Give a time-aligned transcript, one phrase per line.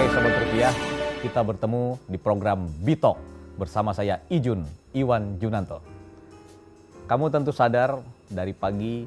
[0.00, 0.72] Hai Sobat Rupiah,
[1.20, 3.20] kita bertemu di program Bitok
[3.60, 4.64] bersama saya Ijun
[4.96, 5.84] Iwan Junanto.
[7.04, 9.04] Kamu tentu sadar dari pagi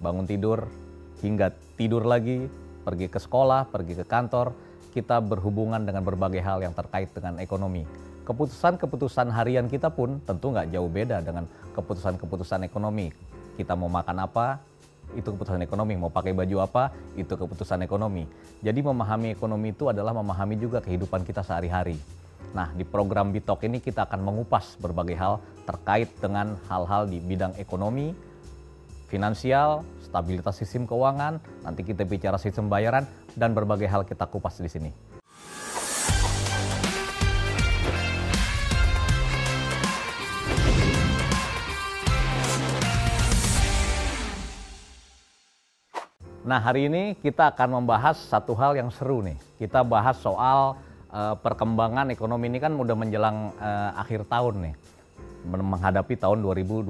[0.00, 0.72] bangun tidur
[1.20, 2.48] hingga tidur lagi,
[2.80, 4.56] pergi ke sekolah, pergi ke kantor,
[4.96, 7.84] kita berhubungan dengan berbagai hal yang terkait dengan ekonomi.
[8.24, 11.44] Keputusan-keputusan harian kita pun tentu nggak jauh beda dengan
[11.76, 13.12] keputusan-keputusan ekonomi.
[13.60, 14.64] Kita mau makan apa,
[15.14, 15.94] itu keputusan ekonomi.
[15.94, 18.26] Mau pakai baju apa, itu keputusan ekonomi.
[18.64, 22.00] Jadi memahami ekonomi itu adalah memahami juga kehidupan kita sehari-hari.
[22.56, 27.52] Nah, di program Bitok ini kita akan mengupas berbagai hal terkait dengan hal-hal di bidang
[27.60, 28.16] ekonomi,
[29.06, 33.04] finansial, stabilitas sistem keuangan, nanti kita bicara sistem bayaran,
[33.36, 34.90] dan berbagai hal kita kupas di sini.
[46.46, 49.34] Nah, hari ini kita akan membahas satu hal yang seru nih.
[49.58, 50.78] Kita bahas soal
[51.10, 54.74] uh, perkembangan ekonomi ini kan udah menjelang uh, akhir tahun nih.
[55.42, 56.86] Menghadapi tahun 2020.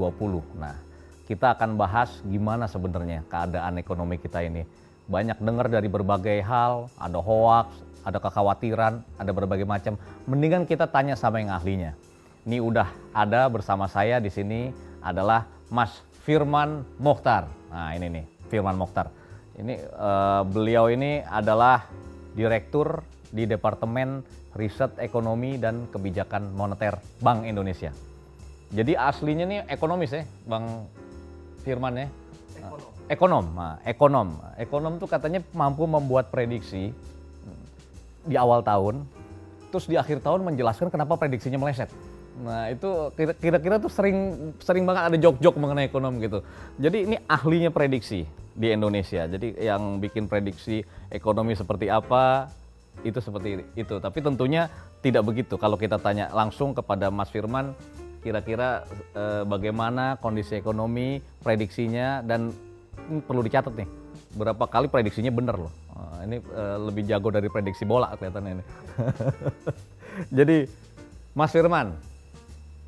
[0.60, 0.76] Nah,
[1.24, 4.68] kita akan bahas gimana sebenarnya keadaan ekonomi kita ini.
[5.08, 9.96] Banyak dengar dari berbagai hal, ada hoax, ada kekhawatiran, ada berbagai macam.
[10.28, 11.96] Mendingan kita tanya sama yang ahlinya.
[12.44, 14.68] Ini udah ada bersama saya di sini
[15.00, 15.96] adalah Mas
[16.28, 17.48] Firman Mokhtar.
[17.72, 19.24] Nah, ini nih, Firman Mokhtar
[19.56, 21.88] ini uh, beliau ini adalah
[22.36, 23.00] direktur
[23.32, 24.20] di Departemen
[24.56, 27.92] Riset Ekonomi dan Kebijakan Moneter Bank Indonesia.
[28.72, 30.88] Jadi aslinya nih ekonomis ya, Bang
[31.64, 32.08] Firman ya.
[32.56, 32.90] Ekonom.
[33.06, 34.28] Ekonom, nah, ekonom.
[34.58, 36.90] Ekonom tuh katanya mampu membuat prediksi
[38.26, 39.06] di awal tahun,
[39.70, 41.86] terus di akhir tahun menjelaskan kenapa prediksinya meleset.
[42.42, 46.42] Nah itu kira-kira tuh sering sering banget ada jok-jok mengenai ekonom gitu.
[46.76, 48.26] Jadi ini ahlinya prediksi
[48.56, 49.28] di Indonesia.
[49.28, 50.80] Jadi yang bikin prediksi
[51.12, 52.48] ekonomi seperti apa
[53.04, 54.00] itu seperti itu.
[54.00, 54.72] Tapi tentunya
[55.04, 55.60] tidak begitu.
[55.60, 57.76] Kalau kita tanya langsung kepada Mas Firman,
[58.24, 62.50] kira-kira eh, bagaimana kondisi ekonomi, prediksinya dan
[63.12, 63.88] ini perlu dicatat nih.
[64.34, 65.72] Berapa kali prediksinya benar loh.
[65.92, 68.64] Nah, ini eh, lebih jago dari prediksi bola kelihatannya ini.
[70.40, 70.56] Jadi
[71.36, 71.92] Mas Firman,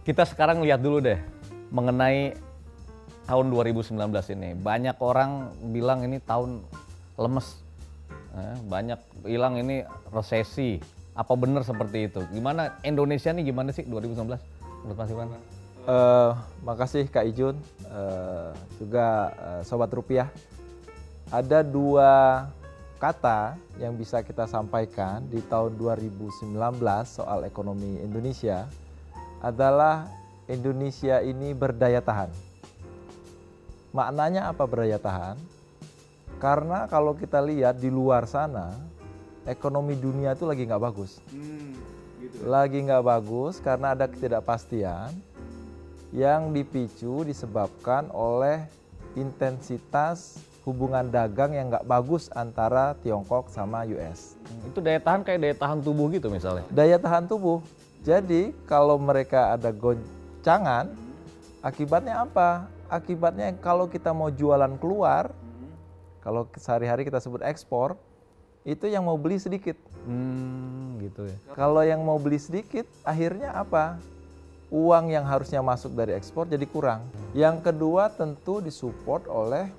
[0.08, 1.20] kita sekarang lihat dulu deh
[1.68, 2.47] mengenai
[3.28, 3.92] tahun 2019
[4.32, 4.56] ini.
[4.56, 6.64] Banyak orang bilang ini tahun
[7.20, 7.60] lemes.
[8.32, 10.80] Eh, banyak bilang ini resesi.
[11.12, 12.24] Apa benar seperti itu?
[12.32, 14.40] Gimana Indonesia nih gimana sih 2019
[14.82, 15.28] menurut Mas Iwan?
[15.88, 16.36] Uh,
[16.68, 17.56] makasih Kak Ijun,
[17.88, 20.28] uh, juga uh, Sobat Rupiah.
[21.32, 22.44] Ada dua
[23.00, 26.54] kata yang bisa kita sampaikan di tahun 2019
[27.08, 28.68] soal ekonomi Indonesia
[29.40, 30.06] adalah
[30.44, 32.47] Indonesia ini berdaya tahan.
[33.92, 35.36] Maknanya apa berdaya tahan?
[36.38, 38.76] Karena kalau kita lihat di luar sana,
[39.48, 41.18] ekonomi dunia itu lagi nggak bagus.
[41.32, 41.74] Hmm,
[42.20, 42.46] gitu.
[42.46, 45.10] Lagi nggak bagus karena ada ketidakpastian
[46.14, 48.64] yang dipicu disebabkan oleh
[49.16, 50.38] intensitas
[50.68, 54.36] hubungan dagang yang nggak bagus antara Tiongkok sama US.
[54.36, 56.64] Hmm, itu daya tahan kayak daya tahan tubuh gitu misalnya?
[56.68, 57.64] Daya tahan tubuh.
[58.04, 60.92] Jadi kalau mereka ada goncangan,
[61.64, 62.77] akibatnya apa?
[62.88, 65.32] Akibatnya kalau kita mau jualan keluar,
[66.24, 67.96] kalau sehari-hari kita sebut ekspor,
[68.68, 69.76] itu yang mau beli sedikit.
[70.04, 71.36] Hmm, gitu ya.
[71.56, 73.96] Kalau yang mau beli sedikit, akhirnya apa?
[74.68, 77.08] Uang yang harusnya masuk dari ekspor jadi kurang.
[77.32, 79.72] Yang kedua tentu disupport oleh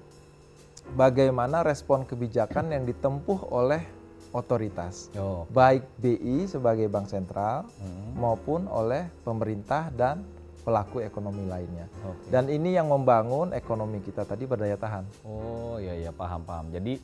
[0.98, 3.86] bagaimana respon kebijakan yang ditempuh oleh
[4.30, 5.50] otoritas, oh.
[5.50, 8.18] baik BI sebagai bank sentral hmm.
[8.18, 10.22] maupun oleh pemerintah dan
[10.69, 11.90] pelaku ekonomi lainnya.
[11.90, 12.30] Okay.
[12.30, 15.02] Dan ini yang membangun ekonomi kita tadi berdaya tahan.
[15.25, 16.69] Oh iya iya paham paham.
[16.69, 17.02] Jadi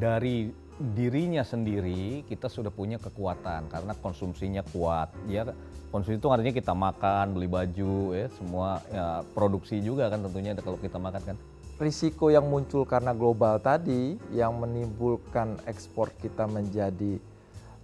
[0.00, 0.48] dari
[0.80, 5.12] dirinya sendiri kita sudah punya kekuatan karena konsumsinya kuat.
[5.28, 5.44] Ya
[5.92, 10.80] konsumsi itu artinya kita makan, beli baju, ya semua ya, produksi juga kan tentunya kalau
[10.80, 11.36] kita makan kan.
[11.76, 17.18] Risiko yang muncul karena global tadi yang menimbulkan ekspor kita menjadi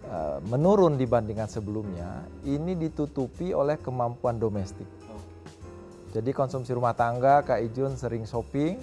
[0.08, 4.86] uh, menurun dibandingkan sebelumnya, ini ditutupi oleh kemampuan domestik.
[6.08, 8.80] Jadi konsumsi rumah tangga, Kak Ijun sering shopping,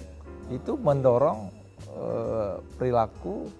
[0.50, 1.50] itu mendorong
[1.90, 3.50] eh, perilaku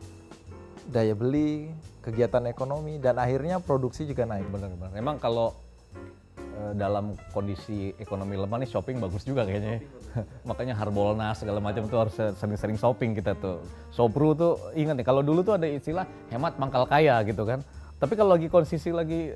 [0.87, 4.47] daya beli, kegiatan ekonomi, dan akhirnya produksi juga naik.
[4.47, 4.95] Benar-benar.
[4.95, 5.51] Memang kalau
[6.39, 9.79] eh, dalam kondisi ekonomi lemah nih shopping bagus juga kayaknya.
[9.79, 9.81] Ya.
[10.49, 13.59] Makanya Harbolnas segala macam tuh harus sering-sering shopping kita tuh.
[13.91, 17.67] Sopru tuh ingat nih kalau dulu tuh ada istilah hemat mangkal kaya gitu kan.
[17.97, 19.33] Tapi kalau lagi kondisi lagi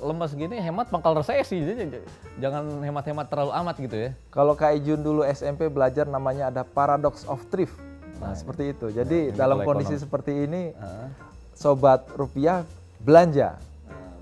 [0.00, 2.00] lemas gini hemat pangkal resesi jadi
[2.40, 7.28] jangan hemat-hemat terlalu amat gitu ya kalau Kak Ijun dulu SMP belajar namanya ada paradox
[7.28, 7.76] of thrift
[8.18, 10.04] nah, nah seperti itu jadi nah, dalam kondisi ekonomi.
[10.04, 11.08] seperti ini uh.
[11.54, 12.64] sobat rupiah
[13.00, 13.56] belanja.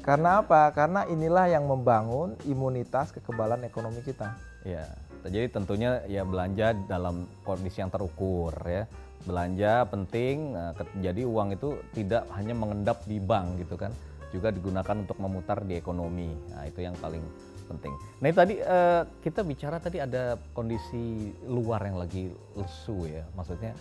[0.07, 0.73] Karena apa?
[0.73, 4.33] Karena inilah yang membangun imunitas kekebalan ekonomi kita.
[4.65, 4.89] Ya,
[5.27, 8.89] jadi tentunya ya belanja dalam kondisi yang terukur ya.
[9.27, 10.73] Belanja penting, nah,
[11.03, 13.93] jadi uang itu tidak hanya mengendap di bank gitu kan,
[14.33, 16.29] juga digunakan untuk memutar di ekonomi.
[16.53, 17.23] Nah itu yang paling
[17.69, 17.93] penting.
[18.21, 23.77] Nah tadi uh, kita bicara tadi ada kondisi luar yang lagi lesu ya, maksudnya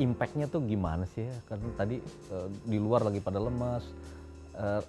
[0.00, 1.36] impactnya tuh gimana sih ya?
[1.50, 1.98] Kan tadi
[2.30, 3.82] uh, di luar lagi pada lemas.
[4.56, 4.82] Uh,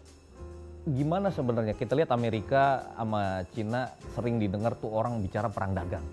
[0.87, 6.05] gimana sebenarnya kita lihat Amerika sama Cina sering didengar tuh orang bicara perang dagang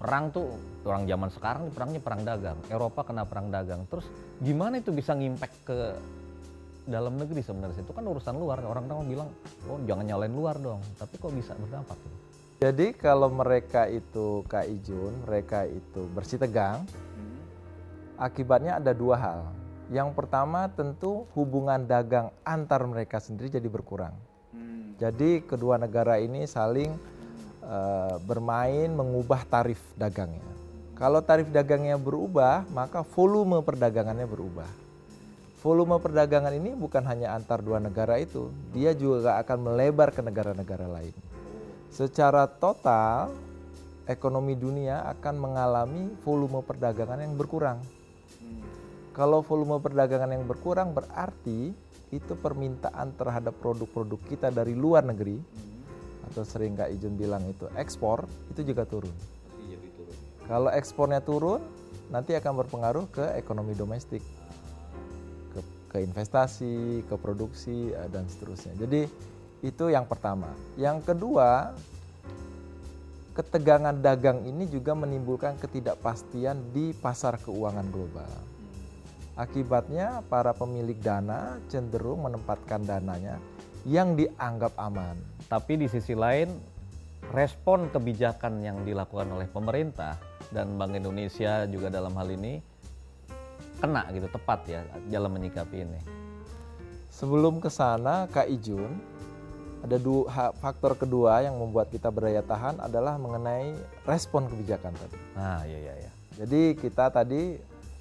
[0.00, 0.56] perang tuh
[0.88, 4.08] orang zaman sekarang perangnya perang dagang Eropa kena perang dagang terus
[4.40, 5.78] gimana itu bisa ngimpact ke
[6.88, 9.28] dalam negeri sebenarnya itu kan urusan luar orang-orang bilang
[9.68, 12.14] oh jangan nyalain luar dong tapi kok bisa berdampak tuh
[12.60, 17.40] jadi kalau mereka itu Kak Ijun mereka itu bersih tegang hmm.
[18.20, 19.40] akibatnya ada dua hal
[19.90, 24.14] yang pertama tentu hubungan dagang antar mereka sendiri jadi berkurang.
[24.54, 24.94] Hmm.
[25.02, 26.94] Jadi kedua negara ini saling
[27.66, 30.46] uh, bermain mengubah tarif dagangnya.
[30.94, 34.70] Kalau tarif dagangnya berubah, maka volume perdagangannya berubah.
[35.60, 40.88] Volume perdagangan ini bukan hanya antar dua negara itu, dia juga akan melebar ke negara-negara
[40.88, 41.12] lain.
[41.92, 43.28] Secara total,
[44.08, 47.76] ekonomi dunia akan mengalami volume perdagangan yang berkurang.
[49.12, 51.76] Kalau volume perdagangan yang berkurang berarti
[52.08, 55.36] itu permintaan terhadap produk-produk kita dari luar negeri
[56.30, 59.12] atau sering Kak Ijun bilang itu ekspor itu juga turun.
[60.48, 61.60] Kalau ekspornya turun
[62.08, 64.24] nanti akan berpengaruh ke ekonomi domestik,
[65.90, 68.78] ke, investasi, ke produksi eh, dan seterusnya.
[68.78, 69.10] Jadi
[69.60, 70.54] itu yang pertama.
[70.78, 71.74] Yang kedua
[73.34, 78.30] ketegangan dagang ini juga menimbulkan ketidakpastian di pasar keuangan global.
[79.38, 83.40] Akibatnya para pemilik dana cenderung menempatkan dananya
[83.88, 85.16] yang dianggap aman.
[85.48, 86.52] Tapi di sisi lain
[87.32, 90.18] respon kebijakan yang dilakukan oleh pemerintah
[90.50, 92.60] dan Bank Indonesia juga dalam hal ini
[93.80, 96.00] kena gitu tepat ya dalam menyikapi ini.
[97.10, 98.92] Sebelum ke sana Kak Ijun
[99.80, 103.72] ada dua faktor kedua yang membuat kita berdaya tahan adalah mengenai
[104.04, 105.18] respon kebijakan tadi.
[105.34, 106.10] Ah iya iya iya.
[106.36, 107.56] Jadi kita tadi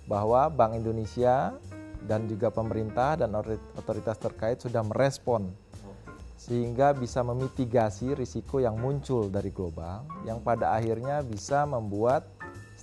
[0.06, 1.56] bahwa Bank Indonesia
[2.04, 3.36] dan juga pemerintah dan
[3.76, 5.52] otoritas terkait sudah merespon
[6.40, 12.24] sehingga bisa memitigasi risiko yang muncul dari global yang pada akhirnya bisa membuat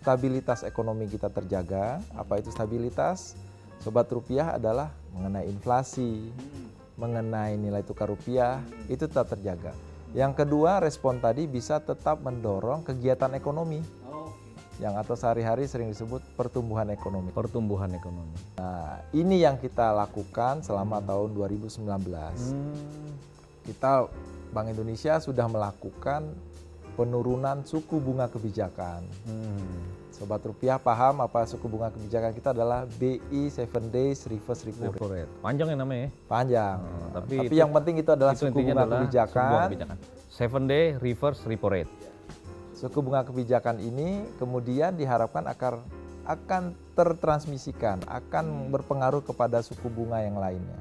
[0.07, 1.99] stabilitas ekonomi kita terjaga.
[2.15, 3.35] Apa itu stabilitas?
[3.83, 6.31] Sobat rupiah adalah mengenai inflasi,
[6.95, 9.75] mengenai nilai tukar rupiah itu tetap terjaga.
[10.15, 13.83] Yang kedua, respon tadi bisa tetap mendorong kegiatan ekonomi
[14.79, 17.35] yang atau sehari-hari sering disebut pertumbuhan ekonomi.
[17.35, 18.39] Pertumbuhan ekonomi.
[18.63, 21.07] Nah, ini yang kita lakukan selama hmm.
[21.11, 21.83] tahun 2019.
[21.83, 23.11] Hmm.
[23.67, 24.07] Kita
[24.55, 26.31] Bank Indonesia sudah melakukan
[26.97, 29.05] penurunan suku bunga kebijakan.
[29.29, 29.85] Hmm.
[30.09, 35.29] Sobat rupiah paham apa suku bunga kebijakan kita adalah BI 7 days reverse repo rate.
[35.45, 36.09] Panjang ya namanya?
[36.25, 36.81] Panjang.
[36.81, 39.69] Hmm, tapi tapi itu, yang penting itu adalah itu suku bunga adalah kebijakan.
[39.69, 39.97] kebijakan.
[40.33, 41.93] 7 day reverse repo rate.
[42.73, 45.85] Suku bunga kebijakan ini kemudian diharapkan akan
[46.27, 48.73] akan tertransmisikan, akan hmm.
[48.73, 50.81] berpengaruh kepada suku bunga yang lainnya.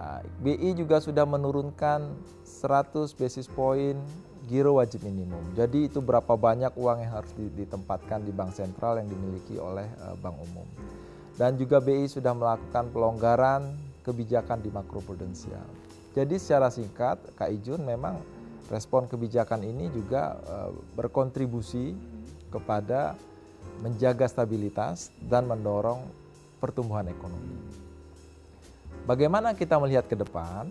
[0.00, 2.14] Nah, BI juga sudah menurunkan
[2.46, 4.00] 100 basis point
[4.48, 5.42] giro wajib minimum.
[5.52, 10.16] Jadi itu berapa banyak uang yang harus ditempatkan di bank sentral yang dimiliki oleh uh,
[10.16, 10.66] bank umum.
[11.36, 13.72] Dan juga BI sudah melakukan pelonggaran
[14.04, 15.64] kebijakan di makroprudensial.
[16.12, 18.18] Jadi secara singkat, Kak Ijun memang
[18.68, 21.94] respon kebijakan ini juga uh, berkontribusi
[22.50, 23.14] kepada
[23.80, 26.04] menjaga stabilitas dan mendorong
[26.60, 27.56] pertumbuhan ekonomi.
[29.08, 30.68] Bagaimana kita melihat ke depan?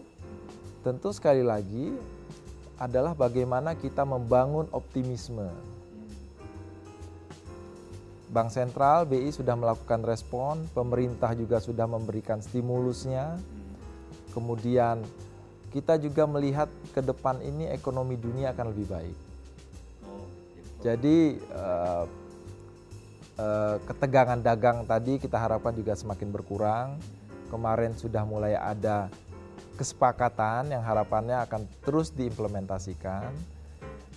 [0.86, 1.92] Tentu sekali lagi
[2.80, 5.52] adalah bagaimana kita membangun optimisme.
[8.30, 13.36] Bank Sentral BI sudah melakukan respon, pemerintah juga sudah memberikan stimulusnya.
[14.32, 15.02] Kemudian
[15.74, 19.18] kita juga melihat ke depan ini ekonomi dunia akan lebih baik.
[20.80, 22.06] Jadi uh,
[23.36, 26.88] uh, ketegangan dagang tadi kita harapkan juga semakin berkurang.
[27.50, 29.10] Kemarin sudah mulai ada
[29.80, 33.32] kesepakatan yang harapannya akan terus diimplementasikan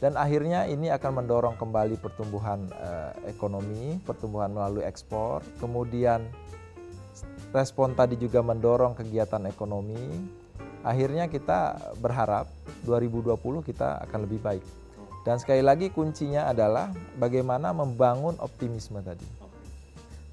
[0.02, 6.26] dan akhirnya ini akan mendorong kembali pertumbuhan uh, ekonomi, pertumbuhan melalui ekspor, kemudian
[7.54, 10.02] respon tadi juga mendorong kegiatan ekonomi,
[10.83, 12.50] akhirnya kita berharap
[12.83, 14.64] 2020 kita akan lebih baik.
[15.23, 16.90] Dan sekali lagi kuncinya adalah
[17.23, 19.23] bagaimana membangun optimisme tadi.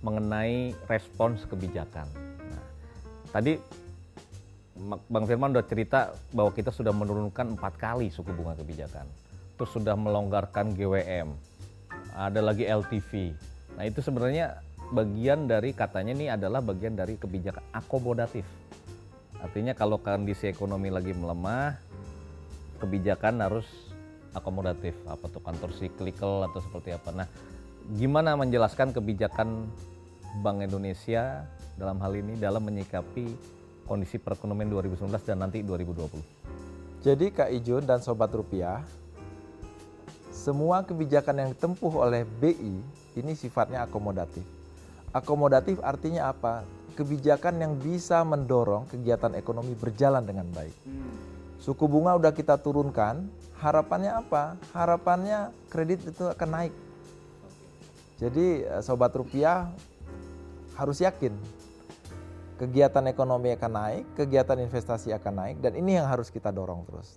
[0.01, 2.09] Mengenai respons kebijakan.
[2.49, 2.63] Nah,
[3.29, 3.61] tadi
[4.87, 9.03] Bang Firman udah cerita bahwa kita sudah menurunkan empat kali suku bunga kebijakan.
[9.59, 11.35] Terus sudah melonggarkan GWM.
[12.15, 13.35] Ada lagi LTV.
[13.75, 14.63] Nah itu sebenarnya
[14.95, 18.47] bagian dari katanya ini adalah bagian dari kebijakan akomodatif.
[19.43, 21.75] Artinya kalau kondisi ekonomi lagi melemah,
[22.79, 23.67] kebijakan harus
[24.31, 24.95] akomodatif.
[25.11, 27.11] Apa tuh kantor cyclical atau seperti apa.
[27.11, 27.27] Nah
[27.99, 29.67] gimana menjelaskan kebijakan
[30.39, 31.43] Bank Indonesia
[31.75, 33.58] dalam hal ini dalam menyikapi
[33.89, 37.01] kondisi perekonomian 2019 dan nanti 2020.
[37.01, 38.85] Jadi Kak Ijun dan Sobat Rupiah,
[40.29, 42.79] semua kebijakan yang ditempuh oleh BI
[43.17, 44.45] ini sifatnya akomodatif.
[45.09, 46.61] Akomodatif artinya apa?
[46.93, 50.75] Kebijakan yang bisa mendorong kegiatan ekonomi berjalan dengan baik.
[51.57, 53.25] Suku bunga udah kita turunkan,
[53.57, 54.55] harapannya apa?
[54.71, 56.73] Harapannya kredit itu akan naik.
[58.19, 59.71] Jadi eh, sobat rupiah
[60.75, 61.35] harus yakin
[62.59, 67.15] kegiatan ekonomi akan naik, kegiatan investasi akan naik, dan ini yang harus kita dorong terus.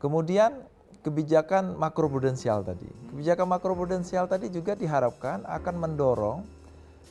[0.00, 0.64] Kemudian
[1.04, 2.88] kebijakan makroprudensial tadi.
[3.12, 6.40] Kebijakan makroprudensial tadi juga diharapkan akan mendorong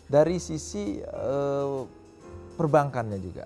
[0.10, 1.80] dari sisi eh,
[2.58, 3.46] perbankannya juga.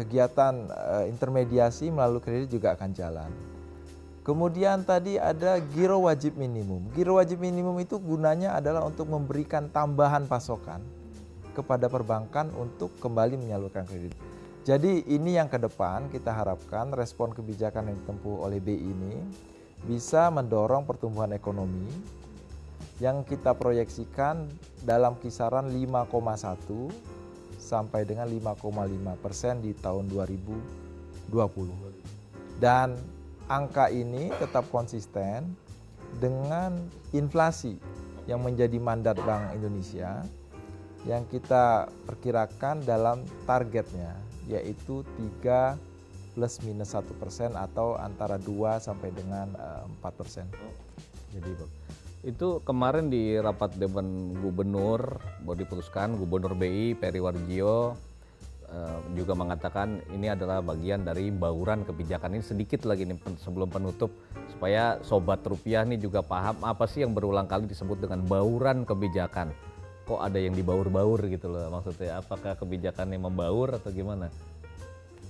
[0.00, 3.30] Kegiatan eh, intermediasi melalui kredit juga akan jalan.
[4.24, 6.88] Kemudian tadi ada giro wajib minimum.
[6.92, 10.99] Giro wajib minimum itu gunanya adalah untuk memberikan tambahan pasokan
[11.60, 14.16] kepada perbankan untuk kembali menyalurkan kredit.
[14.64, 19.20] Jadi ini yang ke depan kita harapkan respon kebijakan yang ditempuh oleh BI ini
[19.84, 21.88] bisa mendorong pertumbuhan ekonomi
[23.00, 24.44] yang kita proyeksikan
[24.84, 26.92] dalam kisaran 5,1
[27.56, 31.32] sampai dengan 5,5 persen di tahun 2020.
[32.60, 33.00] Dan
[33.48, 35.56] angka ini tetap konsisten
[36.20, 36.76] dengan
[37.16, 37.80] inflasi
[38.28, 40.20] yang menjadi mandat Bank Indonesia
[41.08, 44.12] yang kita perkirakan dalam targetnya
[44.50, 45.06] yaitu
[45.44, 45.78] 3
[46.34, 50.46] plus minus satu persen atau antara 2 sampai dengan eh, 4 persen.
[51.30, 51.50] Jadi
[52.20, 57.96] itu kemarin di rapat Dewan Gubernur baru diputuskan Gubernur BI Peri Warjio
[58.68, 62.44] uh, juga mengatakan ini adalah bagian dari bauran kebijakan ini.
[62.44, 64.12] Sedikit lagi nih sebelum penutup
[64.52, 69.56] supaya sobat rupiah nih juga paham apa sih yang berulang kali disebut dengan bauran kebijakan
[70.10, 74.26] kok ada yang dibaur-baur gitu loh maksudnya apakah kebijakannya membaur atau gimana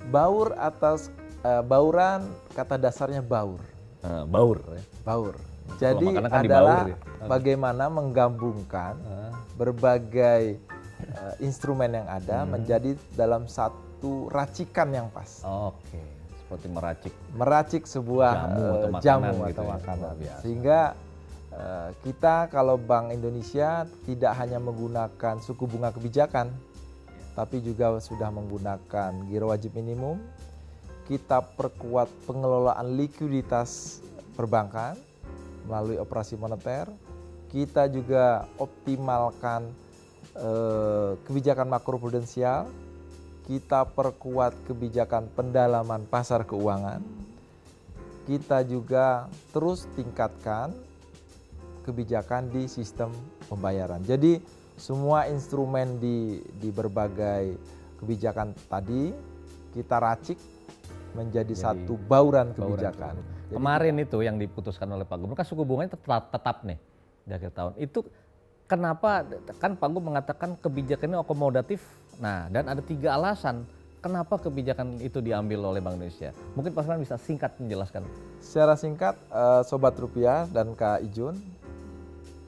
[0.08, 1.12] baur atas
[1.44, 2.24] uh, bauran
[2.56, 3.60] kata dasarnya baur
[4.00, 5.36] uh, baur ya baur
[5.76, 6.96] jadi kan adalah ya?
[7.28, 9.36] bagaimana menggabungkan uh.
[9.60, 10.56] berbagai
[11.12, 12.48] uh, instrumen yang ada hmm.
[12.56, 16.08] menjadi dalam satu racikan yang pas oke okay.
[16.48, 19.72] seperti meracik meracik sebuah jamu atau makanan, jamu gitu atau ya.
[19.76, 20.12] makanan.
[20.40, 21.09] sehingga Eh,
[22.06, 26.54] kita kalau Bank Indonesia tidak hanya menggunakan suku bunga kebijakan,
[27.34, 30.22] tapi juga sudah menggunakan giro wajib minimum.
[31.10, 33.98] Kita perkuat pengelolaan likuiditas
[34.38, 34.94] perbankan
[35.66, 36.86] melalui operasi moneter.
[37.50, 39.66] Kita juga optimalkan
[40.38, 42.70] eh, kebijakan makroprudensial.
[43.50, 47.02] Kita perkuat kebijakan pendalaman pasar keuangan.
[48.22, 50.70] Kita juga terus tingkatkan
[51.84, 53.12] kebijakan di sistem
[53.48, 54.02] pembayaran.
[54.04, 54.40] Jadi
[54.80, 57.56] semua instrumen di di berbagai
[58.00, 59.12] kebijakan tadi
[59.76, 60.38] kita racik
[61.12, 63.14] menjadi Jadi, satu bauran kebijakan.
[63.18, 63.48] Bauran.
[63.50, 66.78] Jadi Kemarin itu yang diputuskan oleh Pak Gubernur kan suku bunganya tetap tetap nih
[67.26, 67.72] di akhir tahun.
[67.82, 68.06] Itu
[68.70, 69.26] kenapa
[69.58, 71.82] kan Pak Gubernur mengatakan kebijakan ini akomodatif.
[72.22, 73.66] Nah, dan ada tiga alasan
[74.00, 76.32] kenapa kebijakan itu diambil oleh Bank Indonesia.
[76.56, 78.02] Mungkin Pak Firman bisa singkat menjelaskan.
[78.40, 81.36] Secara singkat, uh, Sobat Rupiah dan Kak Ijun,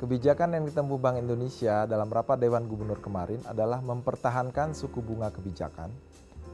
[0.02, 5.94] Kebijakan yang ditempuh Bank Indonesia dalam rapat Dewan Gubernur kemarin adalah mempertahankan suku bunga kebijakan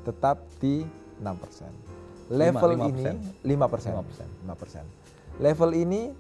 [0.05, 0.85] tetap di
[1.17, 2.28] 6%.
[2.28, 2.93] Level 5, 5%.
[2.93, 3.05] ini
[3.49, 3.97] 5%,
[4.45, 4.52] 5%.
[4.52, 5.40] 5%.
[5.40, 6.12] Level ini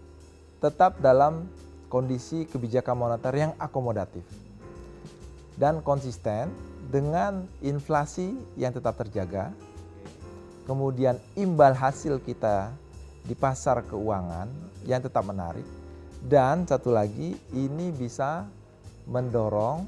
[0.56, 1.44] tetap dalam
[1.92, 4.24] kondisi kebijakan moneter yang akomodatif
[5.60, 6.48] dan konsisten
[6.88, 9.52] dengan inflasi yang tetap terjaga.
[10.64, 12.72] Kemudian imbal hasil kita
[13.20, 14.48] di pasar keuangan
[14.88, 15.77] yang tetap menarik
[16.26, 18.48] dan satu lagi, ini bisa
[19.06, 19.86] mendorong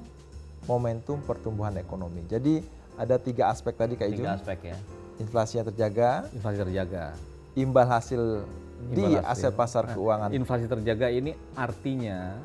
[0.70, 2.22] momentum pertumbuhan ekonomi.
[2.30, 2.62] Jadi
[2.94, 4.76] ada tiga aspek tadi Kak Tiga aspek ya.
[5.20, 6.28] Inflasi yang terjaga.
[6.32, 7.04] Inflasi terjaga.
[7.58, 9.50] Imbal hasil imbal di hasil.
[9.50, 10.28] aset pasar nah, keuangan.
[10.32, 12.38] Inflasi terjaga ini artinya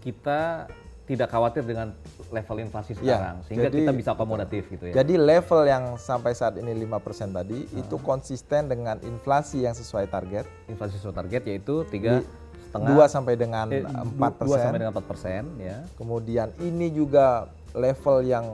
[0.00, 0.70] kita
[1.08, 1.96] tidak khawatir dengan
[2.28, 4.94] level inflasi ya, sekarang ya, sehingga jadi, kita bisa akomodatif gitu ya.
[5.00, 7.80] Jadi level yang sampai saat ini 5% tadi hmm.
[7.80, 10.44] itu konsisten dengan inflasi yang sesuai target.
[10.68, 12.20] Inflasi sesuai target yaitu 3
[12.68, 14.52] setengah 2 sampai dengan eh, 4 persen.
[14.52, 15.76] 2 sampai dengan 4 persen ya.
[15.94, 18.44] Kemudian ini juga level yang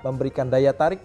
[0.00, 1.00] memberikan daya tarik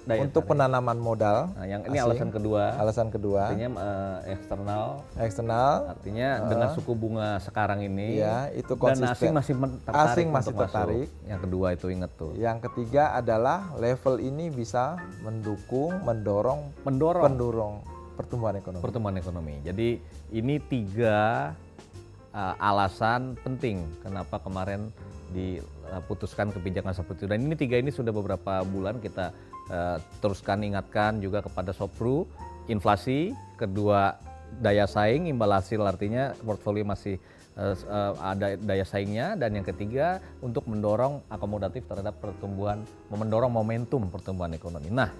[0.00, 0.56] Daya untuk tarik.
[0.56, 1.52] penanaman modal.
[1.52, 2.08] Nah, yang ini asing.
[2.08, 2.62] alasan kedua.
[2.74, 4.84] Alasan kedua, Artinya eh, eksternal.
[5.14, 5.72] eksternal.
[5.88, 9.12] Artinya dengan suku bunga sekarang ini Ya, itu dan konsisten.
[9.12, 9.54] asing masih
[9.84, 10.62] tertarik Asing untuk masih masuk.
[10.64, 11.08] tertarik.
[11.26, 12.32] Yang kedua itu ingat tuh.
[12.32, 17.74] Yang ketiga adalah level ini bisa mendukung, mendorong, Mendorong pendorong
[18.20, 18.82] pertumbuhan ekonomi.
[18.84, 19.54] pertumbuhan ekonomi.
[19.64, 19.88] Jadi
[20.36, 21.50] ini tiga
[22.36, 24.92] uh, alasan penting kenapa kemarin
[25.30, 27.30] diputuskan kebijakan seperti itu.
[27.30, 29.32] Dan ini tiga ini sudah beberapa bulan kita
[29.70, 32.26] uh, teruskan ingatkan juga kepada Sopru,
[32.68, 34.18] inflasi, kedua
[34.58, 37.22] daya saing, imbal hasil artinya portfolio masih
[37.54, 44.50] uh, ada daya saingnya dan yang ketiga untuk mendorong akomodatif terhadap pertumbuhan, mendorong momentum pertumbuhan
[44.54, 44.90] ekonomi.
[44.90, 45.14] Nah,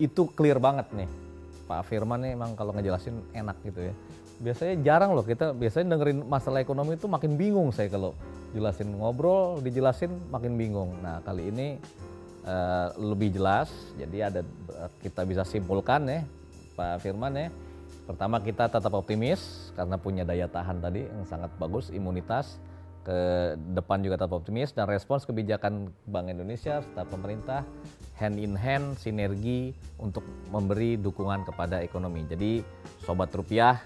[0.00, 1.23] itu clear banget nih.
[1.64, 3.94] Pak Firman nih emang kalau ngejelasin enak gitu ya.
[4.42, 8.12] Biasanya jarang loh kita biasanya dengerin masalah ekonomi itu makin bingung saya kalau
[8.52, 10.94] jelasin ngobrol dijelasin makin bingung.
[11.00, 11.78] Nah kali ini
[12.44, 14.40] eh, lebih jelas jadi ada
[15.00, 16.20] kita bisa simpulkan ya
[16.76, 17.48] Pak Firman ya.
[18.04, 22.60] Pertama kita tetap optimis karena punya daya tahan tadi yang sangat bagus imunitas
[23.04, 23.16] ke
[23.76, 27.60] depan juga tetap optimis dan respons kebijakan Bank Indonesia serta pemerintah
[28.14, 32.22] hand in hand sinergi untuk memberi dukungan kepada ekonomi.
[32.30, 32.62] Jadi
[33.02, 33.82] sobat rupiah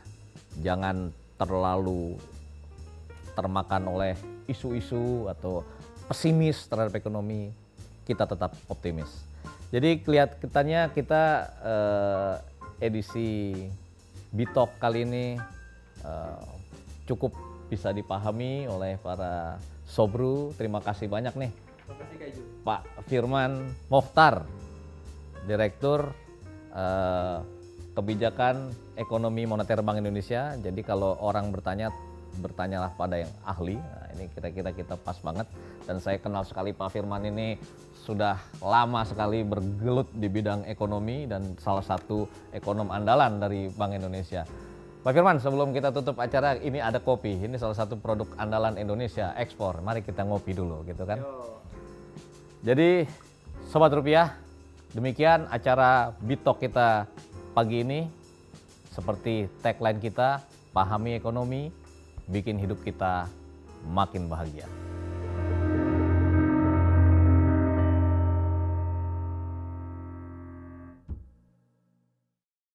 [0.60, 1.08] jangan
[1.40, 2.18] terlalu
[3.32, 4.14] termakan oleh
[4.50, 5.64] isu-isu atau
[6.08, 7.52] pesimis terhadap ekonomi.
[8.04, 9.08] Kita tetap optimis.
[9.68, 11.22] Jadi kelihatannya kita
[11.60, 12.34] eh,
[12.88, 13.52] edisi
[14.28, 15.26] Bitok kali ini
[16.04, 16.40] eh,
[17.08, 17.32] cukup
[17.68, 20.52] bisa dipahami oleh para sobru.
[20.56, 21.67] Terima kasih banyak nih
[22.64, 24.44] Pak Firman Mohtar,
[25.48, 26.12] Direktur
[26.76, 27.38] eh,
[27.96, 30.54] Kebijakan Ekonomi Moneter Bank Indonesia.
[30.60, 31.88] Jadi kalau orang bertanya,
[32.38, 33.74] bertanyalah pada yang ahli.
[33.74, 35.48] Nah, ini kira-kira kita pas banget.
[35.88, 37.58] Dan saya kenal sekali Pak Firman ini
[38.06, 44.46] sudah lama sekali bergelut di bidang ekonomi dan salah satu ekonom andalan dari Bank Indonesia.
[45.02, 47.38] Pak Firman, sebelum kita tutup acara, ini ada kopi.
[47.38, 49.80] Ini salah satu produk andalan Indonesia ekspor.
[49.80, 51.22] Mari kita ngopi dulu, gitu kan?
[52.58, 53.06] Jadi,
[53.70, 54.34] sobat rupiah,
[54.90, 57.06] demikian acara Bitok kita
[57.54, 58.10] pagi ini.
[58.90, 60.42] Seperti tagline kita,
[60.74, 61.70] pahami ekonomi,
[62.26, 63.30] bikin hidup kita
[63.86, 64.87] makin bahagia.